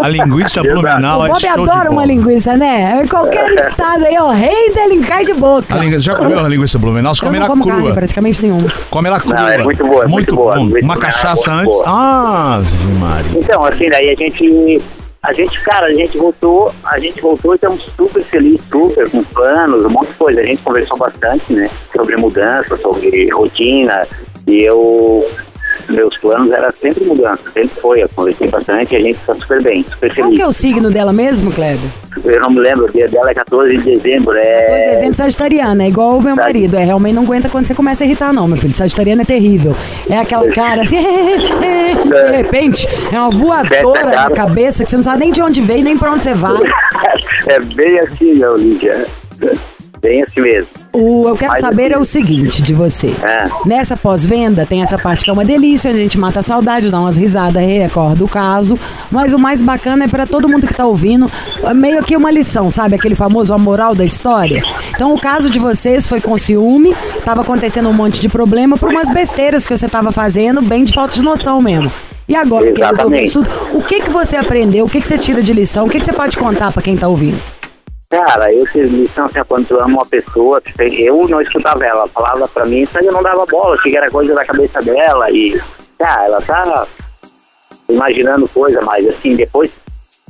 [0.00, 3.00] A linguiça blumenau o é Bob show de adora uma linguiça, né?
[3.02, 5.74] Em qualquer estado aí, ó, rei da linguiça cai de boca.
[5.74, 7.12] A linguiça, já comeu a linguiça blumenau?
[7.12, 7.94] Você come ela como carne crua.
[7.94, 8.70] praticamente nenhuma.
[8.88, 9.34] Come ela crua.
[9.34, 10.58] Não, é muito boa, é muito boa.
[10.60, 11.78] Uma é cachaça muito antes.
[11.80, 12.54] boa.
[12.56, 13.30] Ave Maria.
[13.40, 14.82] Então, assim, daí a gente.
[15.22, 19.24] A gente, cara, a gente voltou, a gente voltou e estamos super felizes, super, com
[19.24, 20.40] planos, um monte de coisa.
[20.40, 21.68] A gente conversou bastante, né?
[21.94, 24.06] Sobre mudança, sobre rotina.
[24.46, 25.28] E eu.
[25.88, 28.02] Meus planos era sempre mudança, sempre foi.
[28.02, 30.36] Eu conversei bastante e a gente está super bem, super Qual feliz.
[30.38, 31.90] que é o signo dela mesmo, Kleber?
[32.24, 34.34] Eu não me lembro, o dia dela é 14 de dezembro.
[34.34, 34.90] 2 de É.
[34.94, 36.76] dezembro, sagitariana, é igual o meu marido.
[36.76, 38.72] É, realmente não aguenta quando você começa a irritar, não, meu filho.
[38.72, 39.74] Sagitariana é terrível.
[40.10, 45.20] É aquela cara assim, de repente, é uma voadora na cabeça que você não sabe
[45.20, 46.58] nem de onde veio, nem pra onde você vai.
[47.48, 49.06] é bem assim, Lídia.
[50.00, 50.68] Bem assim mesmo.
[50.92, 53.08] O, eu quero Mas saber assim- é o seguinte de você.
[53.22, 53.48] É.
[53.66, 57.00] Nessa pós-venda, tem essa parte que é uma delícia, a gente mata a saudade, dá
[57.00, 58.78] umas risadas, recorda o caso.
[59.10, 61.30] Mas o mais bacana é pra todo mundo que tá ouvindo,
[61.64, 62.94] é meio que uma lição, sabe?
[62.94, 64.62] Aquele famoso a moral da história.
[64.94, 68.90] Então, o caso de vocês foi com ciúme, tava acontecendo um monte de problema por
[68.90, 71.90] umas besteiras que você tava fazendo, bem de falta de noção mesmo.
[72.28, 74.84] E agora que resolveu isso tudo, o que que você aprendeu?
[74.84, 75.86] O que que você tira de lição?
[75.86, 77.40] O que que você pode contar pra quem tá ouvindo?
[78.10, 82.64] Cara, eu tive lição assim, quando ama uma pessoa, eu não escutava ela, falava pra
[82.64, 85.60] mim, aí eu não dava bola, que era coisa da cabeça dela e,
[85.98, 86.86] cara, ela tá
[87.86, 89.70] imaginando coisa, mas assim, depois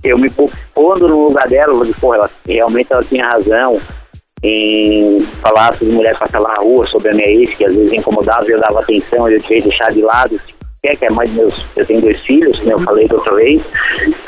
[0.02, 3.80] eu me po- pondo no lugar dela, eu digo, pô, ela, realmente ela tinha razão
[4.42, 8.44] em falar sobre mulheres passar na rua, sobre a minha ex, que às vezes incomodava,
[8.46, 10.40] eu dava atenção, eu tinha deixar de lado,
[10.88, 13.34] quer que é mãe dos meus, eu tenho dois filhos, como eu falei da outra
[13.34, 13.62] vez,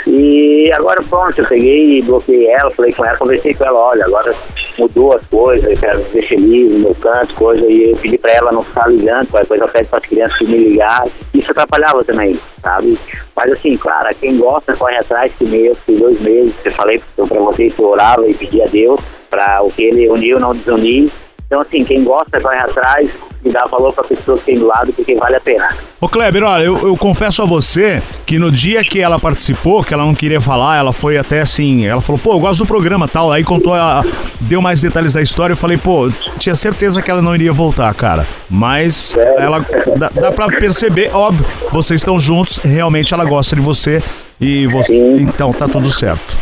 [0.07, 4.05] e agora pronto, eu peguei e bloqueei ela, falei com ela, conversei com ela, olha,
[4.05, 4.35] agora
[4.79, 8.53] mudou as coisas, quero viver feliz no meu canto, coisa, e eu pedi pra ela
[8.53, 12.99] não ficar ligando, qualquer coisa eu pede pras crianças me ligar, isso atrapalhava também, sabe?
[13.35, 17.25] Mas assim, claro, quem gosta corre atrás, que meio, que dois meses, eu falei pra
[17.25, 21.11] vocês que eu orava e pedia a Deus para o que ele uniu não desunir,
[21.51, 23.11] então assim, quem gosta corre atrás
[23.45, 25.77] e dá valor pra pessoa que tem do lado, porque vale a pena.
[26.01, 29.93] Ô Kleber, olha, eu, eu confesso a você que no dia que ela participou, que
[29.93, 33.09] ela não queria falar, ela foi até assim, ela falou, pô, eu gosto do programa
[33.09, 34.05] tal, aí contou, a,
[34.41, 36.09] deu mais detalhes da história, eu falei, pô,
[36.39, 38.29] tinha certeza que ela não iria voltar, cara.
[38.49, 39.59] Mas ela,
[39.97, 44.01] dá, dá pra perceber, óbvio, vocês estão juntos, realmente ela gosta de você
[44.41, 45.23] e você, Sim.
[45.23, 46.39] então tá tudo certo.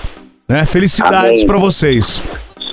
[0.46, 0.66] Né?
[0.66, 2.22] Felicidades pra vocês.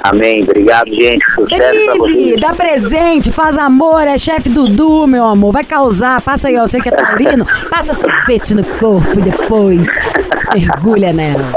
[0.09, 2.39] Amém, obrigado gente, sucesso pra vocês.
[2.39, 5.51] dá presente, faz amor, é chefe Dudu, meu amor.
[5.51, 9.87] Vai causar, passa aí, ó, você que é taurino, passa sorvete no corpo e depois
[10.53, 11.51] mergulha nela.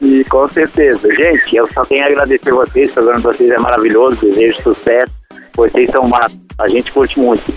[0.00, 1.06] E com certeza.
[1.12, 5.12] Gente, eu só tenho a agradecer vocês, o programa de vocês é maravilhoso, desejo sucesso.
[5.54, 6.30] Vocês são uma.
[6.58, 7.52] A gente curte muito.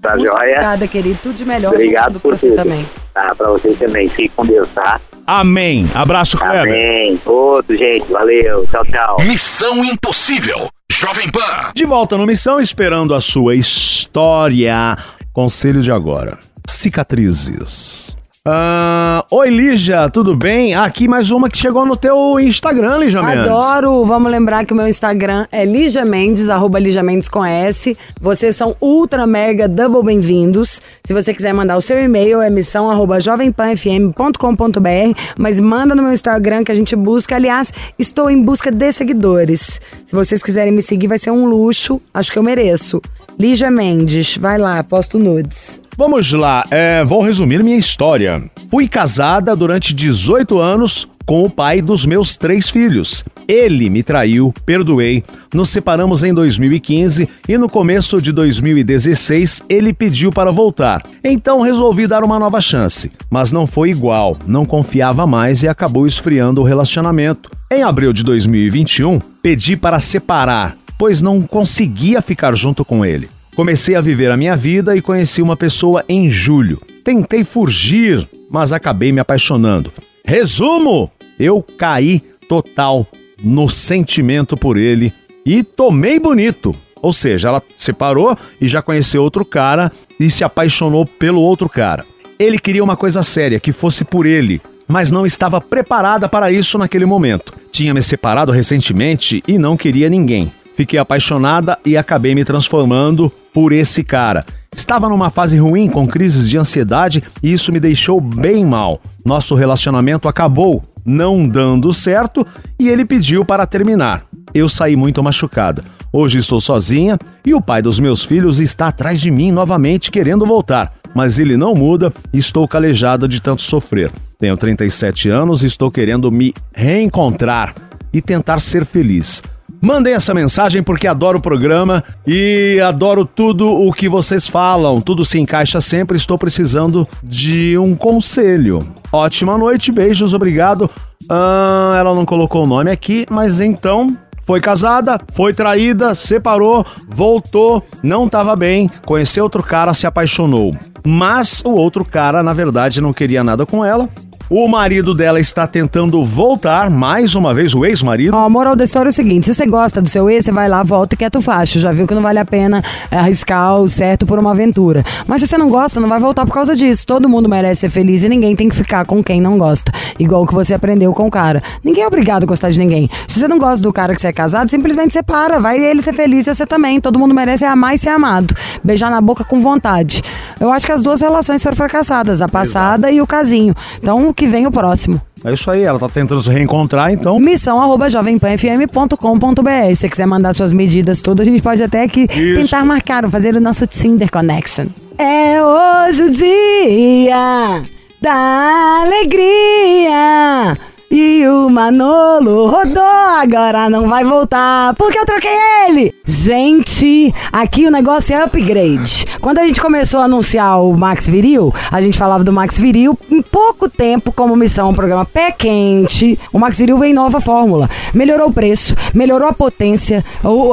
[0.00, 0.30] Tá joia?
[0.32, 1.18] Obrigada, querido.
[1.22, 1.72] Tudo de melhor.
[1.72, 2.56] Obrigado por você tudo.
[2.56, 2.88] também.
[3.14, 4.08] Tá, pra vocês também.
[4.08, 5.00] Fique com Deus, tá?
[5.34, 5.88] Amém.
[5.94, 6.74] Abraço, Kleber.
[6.74, 7.18] Amém.
[7.24, 8.06] Outro, gente.
[8.12, 8.66] Valeu.
[8.70, 9.16] Tchau, tchau.
[9.20, 10.68] Missão Impossível.
[10.90, 11.72] Jovem Pan.
[11.74, 14.94] De volta no Missão, esperando a sua história.
[15.32, 18.14] Conselho de agora: cicatrizes.
[18.44, 20.74] Ah, Oi, Lígia, tudo bem?
[20.74, 23.46] Aqui mais uma que chegou no teu Instagram, Lígia Mendes.
[23.46, 24.04] Adoro.
[24.04, 27.96] Vamos lembrar que o meu Instagram é Lígia Mendes, arroba Lígia Mendes com S.
[28.20, 30.82] Vocês são ultra mega double bem-vindos.
[31.04, 36.12] Se você quiser mandar o seu e-mail, é missão arroba jovempanfm.com.br, mas manda no meu
[36.12, 37.36] Instagram que a gente busca.
[37.36, 39.80] Aliás, estou em busca de seguidores.
[40.04, 42.02] Se vocês quiserem me seguir, vai ser um luxo.
[42.12, 43.00] Acho que eu mereço.
[43.38, 45.80] Lígia Mendes, vai lá, posto nudes.
[45.94, 48.42] Vamos lá, é, vou resumir minha história.
[48.70, 53.22] Fui casada durante 18 anos com o pai dos meus três filhos.
[53.46, 60.32] Ele me traiu, perdoei, nos separamos em 2015 e no começo de 2016 ele pediu
[60.32, 61.02] para voltar.
[61.22, 66.06] Então resolvi dar uma nova chance, mas não foi igual, não confiava mais e acabou
[66.06, 67.50] esfriando o relacionamento.
[67.70, 73.28] Em abril de 2021, pedi para separar, pois não conseguia ficar junto com ele.
[73.54, 76.80] Comecei a viver a minha vida e conheci uma pessoa em julho.
[77.04, 79.92] Tentei fugir, mas acabei me apaixonando.
[80.24, 83.06] Resumo: eu caí total
[83.42, 85.12] no sentimento por ele
[85.44, 86.74] e tomei bonito.
[87.02, 92.06] Ou seja, ela separou e já conheceu outro cara e se apaixonou pelo outro cara.
[92.38, 96.78] Ele queria uma coisa séria, que fosse por ele, mas não estava preparada para isso
[96.78, 97.52] naquele momento.
[97.70, 100.50] Tinha me separado recentemente e não queria ninguém.
[100.74, 104.44] Fiquei apaixonada e acabei me transformando por esse cara.
[104.74, 109.00] Estava numa fase ruim com crises de ansiedade e isso me deixou bem mal.
[109.24, 112.46] Nosso relacionamento acabou não dando certo
[112.78, 114.24] e ele pediu para terminar.
[114.54, 115.84] Eu saí muito machucada.
[116.12, 120.46] Hoje estou sozinha e o pai dos meus filhos está atrás de mim novamente querendo
[120.46, 120.94] voltar.
[121.14, 124.10] Mas ele não muda e estou calejada de tanto sofrer.
[124.38, 127.74] Tenho 37 anos e estou querendo me reencontrar
[128.12, 129.42] e tentar ser feliz.
[129.82, 135.00] Mandei essa mensagem porque adoro o programa e adoro tudo o que vocês falam.
[135.00, 136.16] Tudo se encaixa sempre.
[136.16, 138.86] Estou precisando de um conselho.
[139.10, 140.88] Ótima noite, beijos, obrigado.
[141.28, 147.84] Ah, ela não colocou o nome aqui, mas então foi casada, foi traída, separou, voltou,
[148.04, 150.76] não estava bem, conheceu outro cara, se apaixonou.
[151.04, 154.08] Mas o outro cara, na verdade, não queria nada com ela.
[154.54, 158.36] O marido dela está tentando voltar, mais uma vez, o ex-marido.
[158.36, 160.52] Ó, a moral da história é o seguinte: se você gosta do seu ex, você
[160.52, 161.78] vai lá, volta e quieto facho.
[161.78, 165.02] Já viu que não vale a pena é, arriscar o certo por uma aventura.
[165.26, 167.06] Mas se você não gosta, não vai voltar por causa disso.
[167.06, 169.90] Todo mundo merece ser feliz e ninguém tem que ficar com quem não gosta.
[170.18, 171.62] Igual que você aprendeu com o cara.
[171.82, 173.08] Ninguém é obrigado a gostar de ninguém.
[173.26, 175.60] Se você não gosta do cara que você é casado, simplesmente separa.
[175.60, 177.00] Vai ele ser feliz e você também.
[177.00, 178.54] Todo mundo merece amar e ser amado.
[178.84, 180.20] Beijar na boca com vontade.
[180.60, 183.74] Eu acho que as duas relações foram fracassadas, a passada e o casinho.
[183.96, 185.22] Então, que vem o próximo.
[185.44, 187.38] É isso aí, ela tá tentando se reencontrar, então.
[187.38, 189.70] Missão arroba jovempanfm.com.br.
[189.90, 193.54] Se você quiser mandar suas medidas todas, a gente pode até aqui tentar marcar, fazer
[193.54, 194.86] o nosso Tinder Connection.
[195.16, 197.84] É hoje o dia
[198.20, 200.76] da alegria.
[201.14, 203.02] E o Manolo rodou,
[203.38, 205.50] agora não vai voltar, porque eu troquei
[205.86, 206.14] ele.
[206.24, 209.26] Gente, aqui o negócio é upgrade.
[209.38, 213.18] Quando a gente começou a anunciar o Max Viril, a gente falava do Max Viril
[213.30, 216.38] em pouco tempo como missão, um programa pé quente.
[216.50, 217.90] O Max Viril vem em nova fórmula.
[218.14, 220.24] Melhorou o preço, melhorou a potência,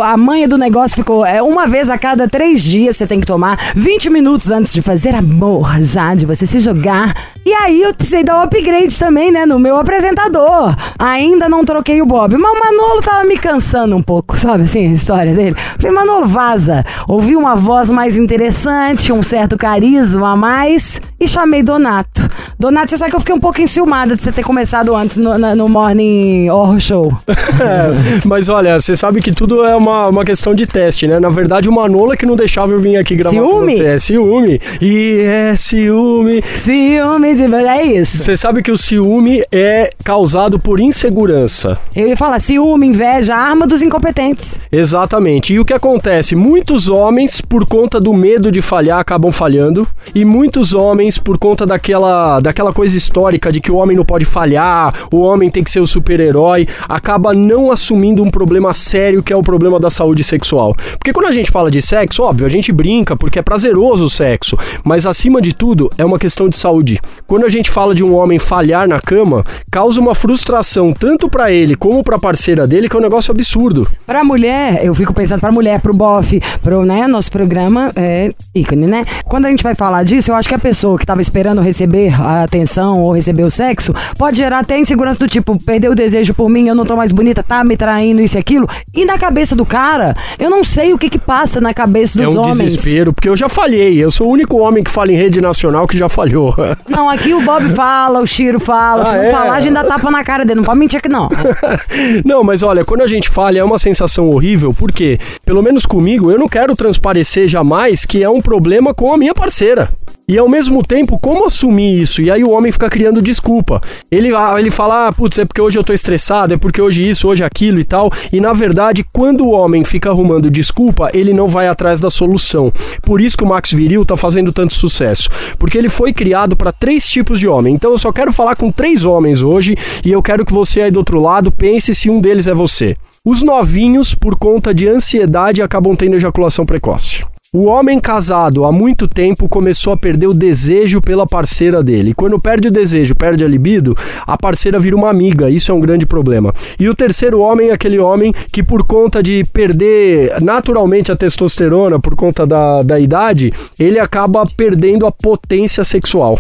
[0.02, 3.28] a manha do negócio ficou é, uma vez a cada três dias você tem que
[3.28, 7.14] tomar 20 minutos antes de fazer amor, já, de você se jogar.
[7.46, 10.76] E aí eu precisei dar um upgrade também, né, no meu apresentador.
[10.98, 14.88] Ainda não troquei o Bob, mas o Manolo tava me cansando um pouco, sabe assim,
[14.88, 15.56] a história dele.
[15.78, 16.84] Falei, Manolo, vaza.
[17.08, 22.30] Ouvi uma voz mais interessante, um certo carisma a mais e chamei Donato.
[22.58, 25.38] Donato, você sabe que eu fiquei um pouco enciumada de você ter começado antes no,
[25.38, 27.18] no Morning Horror Show.
[27.28, 31.20] É, mas olha, você sabe que tudo é uma, uma questão de teste, né?
[31.20, 33.74] Na verdade, o Manola que não deixava eu vir aqui gravar Ciúme?
[33.74, 33.84] com você.
[33.84, 34.62] É ciúme.
[34.82, 36.44] E é ciúme.
[36.58, 37.44] Ciúme de...
[37.44, 38.18] É isso.
[38.18, 41.78] Você sabe que o ciúme é causado por insegurança.
[41.96, 44.60] Eu ia falar ciúme, inveja, arma dos incompetentes.
[44.72, 45.54] Exatamente.
[45.54, 46.36] E o que acontece?
[46.36, 49.88] Muitos homens, por conta do medo de falhar, acabam falhando.
[50.14, 54.26] E muitos homens, por conta daquela, daquela coisa histórica de que o homem não pode
[54.26, 59.34] falhar, o homem tem que ser o super-herói, acaba não assumindo um problema sério que
[59.34, 60.76] é o problema da saúde sexual.
[60.98, 64.10] Porque quando a gente fala de sexo, óbvio, a gente brinca porque é prazeroso o
[64.10, 64.58] sexo.
[64.84, 67.00] Mas acima de tudo, é uma questão de saúde.
[67.30, 71.52] Quando a gente fala de um homem falhar na cama, causa uma frustração tanto pra
[71.52, 73.88] ele como pra parceira dele, que é um negócio absurdo.
[74.04, 78.88] Pra mulher, eu fico pensando pra mulher, pro bofe, pro, né, nosso programa é ícone,
[78.88, 79.06] né?
[79.26, 82.20] Quando a gente vai falar disso, eu acho que a pessoa que tava esperando receber
[82.20, 86.34] a atenção ou receber o sexo, pode gerar até insegurança do tipo, perdeu o desejo
[86.34, 88.68] por mim, eu não tô mais bonita, tá me traindo, isso e aquilo.
[88.92, 92.26] E na cabeça do cara, eu não sei o que que passa na cabeça É
[92.26, 92.58] dos um homens.
[92.58, 94.04] desespero, porque eu já falhei.
[94.04, 96.56] Eu sou o único homem que fala em rede nacional que já falhou.
[96.88, 99.32] Não, aqui o Bob fala, o Chiro fala, se Ah, não é?
[99.32, 101.28] falar, a gente dá tapa na cara dele, não pode mentir aqui não.
[102.24, 106.32] não, mas olha, quando a gente falha é uma sensação horrível, porque, pelo menos comigo,
[106.32, 109.90] eu não quero transparecer jamais que é um problema com a minha parceira.
[110.30, 112.22] E ao mesmo tempo, como assumir isso?
[112.22, 113.82] E aí o homem fica criando desculpa.
[114.12, 117.10] Ele, ah, ele fala, ah, putz, é porque hoje eu tô estressado, é porque hoje
[117.10, 118.12] isso, hoje aquilo e tal.
[118.32, 122.72] E na verdade, quando o homem fica arrumando desculpa, ele não vai atrás da solução.
[123.02, 125.32] Por isso que o Max Viril tá fazendo tanto sucesso.
[125.58, 127.74] Porque ele foi criado para três tipos de homem.
[127.74, 130.92] Então eu só quero falar com três homens hoje e eu quero que você aí
[130.92, 132.96] do outro lado pense se um deles é você.
[133.26, 137.26] Os novinhos, por conta de ansiedade, acabam tendo ejaculação precoce.
[137.52, 142.14] O homem casado há muito tempo começou a perder o desejo pela parceira dele.
[142.14, 145.50] Quando perde o desejo, perde a libido, a parceira vira uma amiga.
[145.50, 146.54] Isso é um grande problema.
[146.80, 152.00] E o terceiro homem é aquele homem que, por conta de perder naturalmente a testosterona,
[152.00, 156.38] por conta da, da idade, ele acaba perdendo a potência sexual.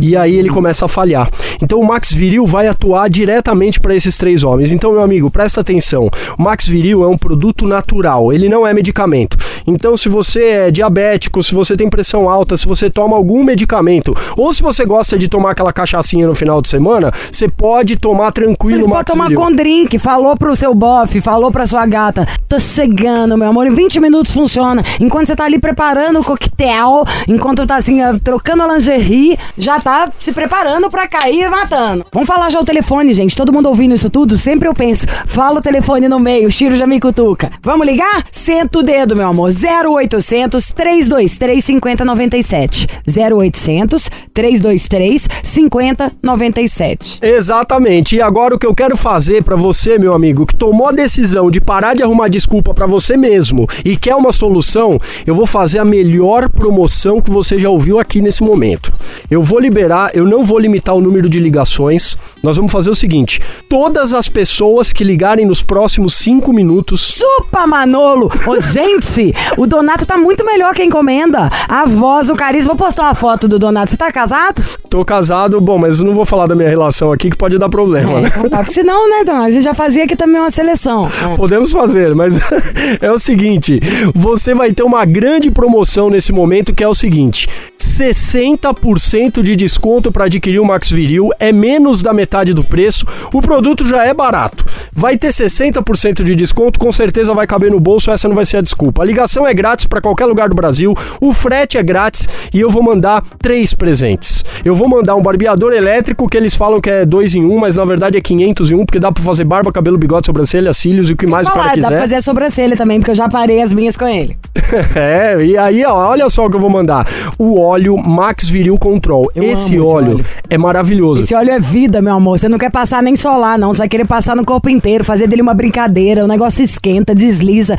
[0.00, 1.28] E aí ele começa a falhar.
[1.60, 4.70] Então o Max Viril vai atuar diretamente para esses três homens.
[4.70, 6.08] Então, meu amigo, presta atenção.
[6.38, 9.36] O Max Viril é um produto natural, ele não é medicamento.
[9.66, 14.14] Então, se você é diabético, se você tem pressão alta, se você toma algum medicamento,
[14.36, 18.32] ou se você gosta de tomar aquela cachaçinha no final de semana, você pode tomar
[18.32, 22.60] tranquilo podem Max tomar com drink, falou pro seu bofe, falou pra sua gata, tô
[22.60, 24.82] chegando, meu amor, em 20 minutos funciona.
[25.00, 30.10] Enquanto você tá ali preparando o coquetel, enquanto tá assim, trocando a lingerie, já tá
[30.18, 32.04] se preparando pra cair e matando.
[32.12, 33.36] Vamos falar já o telefone, gente.
[33.36, 36.76] Todo mundo ouvindo isso tudo, sempre eu penso, fala o telefone no meio, o Chiro
[36.76, 37.50] já me cutuca.
[37.62, 38.24] Vamos ligar?
[38.30, 39.53] Senta o dedo, meu amor.
[39.62, 42.86] 0800 323 5097.
[43.06, 47.18] 0800 323 5097.
[47.22, 48.16] Exatamente.
[48.16, 51.50] E agora o que eu quero fazer pra você, meu amigo, que tomou a decisão
[51.50, 55.78] de parar de arrumar desculpa pra você mesmo e quer uma solução, eu vou fazer
[55.78, 58.92] a melhor promoção que você já ouviu aqui nesse momento.
[59.30, 62.16] Eu vou liberar, eu não vou limitar o número de ligações.
[62.42, 67.66] Nós vamos fazer o seguinte: todas as pessoas que ligarem nos próximos cinco minutos Chupa,
[67.66, 68.30] Manolo!
[68.46, 71.50] Ô, gente, o Donato tá muito melhor que a encomenda.
[71.68, 72.74] A voz, o carisma.
[72.74, 73.90] Vou postar uma foto do Donato.
[73.90, 74.62] Você tá casado?
[74.88, 78.20] Tô casado, bom, mas não vou falar da minha relação aqui que pode dar problema,
[78.20, 78.28] né?
[78.28, 81.06] Então tá, porque senão, né, Donato, a gente já fazia aqui também uma seleção.
[81.06, 81.36] É.
[81.36, 82.38] Podemos fazer, mas
[83.00, 83.80] é o seguinte:
[84.14, 90.12] você vai ter uma grande promoção nesse momento que é o seguinte: 60% de desconto
[90.12, 93.04] para adquirir o Max Viril é menos da metade do preço.
[93.32, 94.64] O produto já é barato.
[94.92, 98.58] Vai ter 60% de desconto, com certeza vai caber no bolso, essa não vai ser
[98.58, 99.02] a desculpa.
[99.02, 102.70] A ligação é grátis para qualquer lugar do Brasil, o frete é grátis e eu
[102.70, 104.44] vou mandar três presentes.
[104.64, 107.76] Eu vou mandar um barbeador elétrico que eles falam que é dois em um, mas
[107.76, 111.10] na verdade é 500 em um, porque dá para fazer barba, cabelo, bigode, sobrancelha, cílios
[111.10, 112.00] e o que mais o cara Falar, dá pra quiser.
[112.00, 114.36] fazer a sobrancelha também, porque eu já parei as minhas com ele.
[114.96, 117.06] É, e aí, ó, olha só o que eu vou mandar.
[117.38, 119.30] O óleo Max Viril Control.
[119.34, 120.24] Esse, amo esse óleo óleo.
[120.50, 121.22] é maravilhoso.
[121.22, 122.38] Esse óleo é vida, meu amor.
[122.38, 123.72] Você não quer passar nem solar, não.
[123.72, 126.24] Você vai querer passar no corpo inteiro, fazer dele uma brincadeira.
[126.24, 127.76] O negócio esquenta, desliza.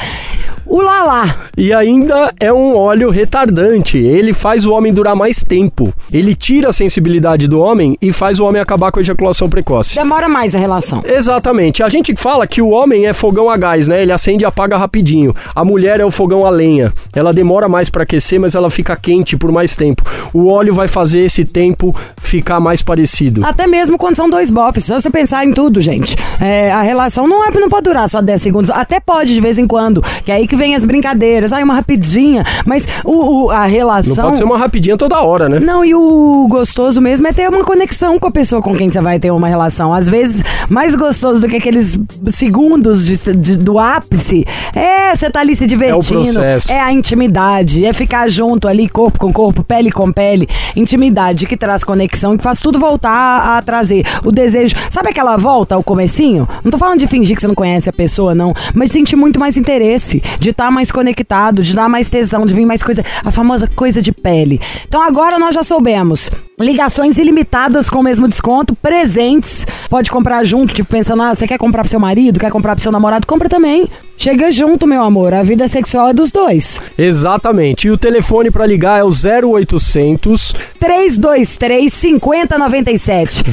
[0.67, 1.36] O lalá.
[1.58, 3.97] E ainda é um óleo retardante.
[3.97, 5.93] Ele faz o homem durar mais tempo.
[6.12, 9.95] Ele tira a sensibilidade do homem e faz o homem acabar com a ejaculação precoce.
[9.95, 11.04] Demora mais a relação.
[11.06, 11.84] Exatamente.
[11.84, 14.01] A gente fala que o homem é fogão a gás, né?
[14.01, 15.36] Ele acende e apaga rapidinho.
[15.54, 16.91] A mulher é o fogão a lenha.
[17.13, 20.04] Ela demora mais para aquecer, mas ela fica quente por mais tempo.
[20.34, 23.45] O óleo vai fazer esse tempo ficar mais parecido.
[23.45, 24.84] Até mesmo quando são dois bofs.
[24.86, 26.15] Se você pensar em tudo, gente.
[26.41, 28.69] é, a relação não, é, não pode durar só 10 segundos.
[28.71, 30.01] Até pode de vez em quando.
[30.23, 31.52] Que é aí que vem as brincadeiras.
[31.54, 32.44] Ai, uma rapidinha.
[32.65, 34.15] Mas o, o- a relação.
[34.15, 35.60] Não pode ser uma rapidinha toda hora, né?
[35.60, 39.02] Não, e o gostoso mesmo é ter uma conexão com a pessoa com quem você
[39.02, 39.94] vai ter uma relação.
[39.94, 41.98] Às vezes, mais gostoso do que aqueles
[42.32, 46.22] segundos de- de- do ápice é você tá ali se divertindo.
[46.24, 46.72] processo.
[46.72, 50.48] É a intimidade, é ficar junto ali, corpo com corpo, pele com pele.
[50.76, 54.76] Intimidade que traz conexão, que faz tudo voltar a, trazer o desejo.
[54.89, 56.48] Sabe aquela volta ao comecinho?
[56.63, 58.54] Não tô falando de fingir que você não conhece a pessoa, não.
[58.74, 62.66] Mas sentir muito mais interesse, de estar mais conectado, de dar mais tesão, de vir
[62.66, 63.04] mais coisa.
[63.24, 64.60] A famosa coisa de pele.
[64.88, 66.30] Então agora nós já soubemos.
[66.58, 69.68] Ligações ilimitadas com o mesmo desconto, presentes.
[69.89, 72.82] Pode comprar junto, tipo, pensando, ah, você quer comprar pro seu marido, quer comprar pro
[72.82, 73.28] seu namorado?
[73.28, 73.89] Compra também.
[74.18, 75.34] Chega junto, meu amor.
[75.34, 76.80] A vida sexual é dos dois.
[76.98, 77.88] Exatamente.
[77.88, 83.44] E o telefone para ligar é o 0800 323 5097.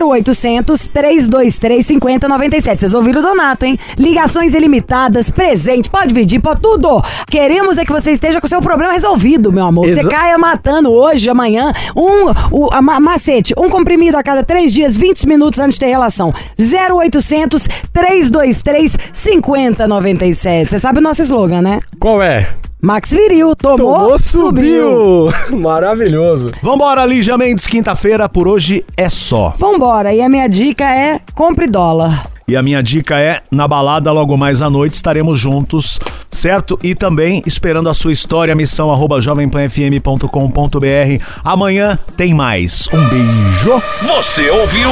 [0.00, 2.78] 0800 323 5097.
[2.80, 3.76] Vocês ouviram o Donato, hein?
[3.98, 7.02] Ligações ilimitadas, presente, pode pedir, pode tudo.
[7.26, 9.86] Queremos é que você esteja com o seu problema resolvido, meu amor.
[9.86, 14.42] Você Exa- caia matando hoje, amanhã, um o, a ma- macete, um comprimido a cada
[14.42, 16.32] três dias, 20 minutos antes de ter relação.
[16.58, 20.70] 0800 323 5097.
[20.70, 21.80] Você sabe o nosso slogan, né?
[21.98, 22.48] Qual é?
[22.80, 25.28] Max Viril, tomou, Tomou, subiu.
[25.58, 26.52] Maravilhoso.
[26.62, 29.54] Vambora, Lígia Mendes, quinta-feira, por hoje é só.
[29.56, 32.26] Vambora, e a minha dica é compre dólar.
[32.46, 35.98] E a minha dica é, na balada, logo mais à noite, estaremos juntos,
[36.30, 36.78] certo?
[36.82, 41.24] E também esperando a sua história, missão arroba jovempanfm.com.br.
[41.42, 42.86] Amanhã tem mais.
[42.92, 43.82] Um beijo.
[44.02, 44.90] Você ouviu?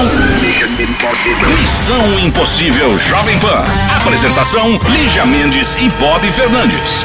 [1.60, 3.64] Missão Impossível Jovem Pan.
[4.00, 7.04] Apresentação: Lígia Mendes e Bob Fernandes.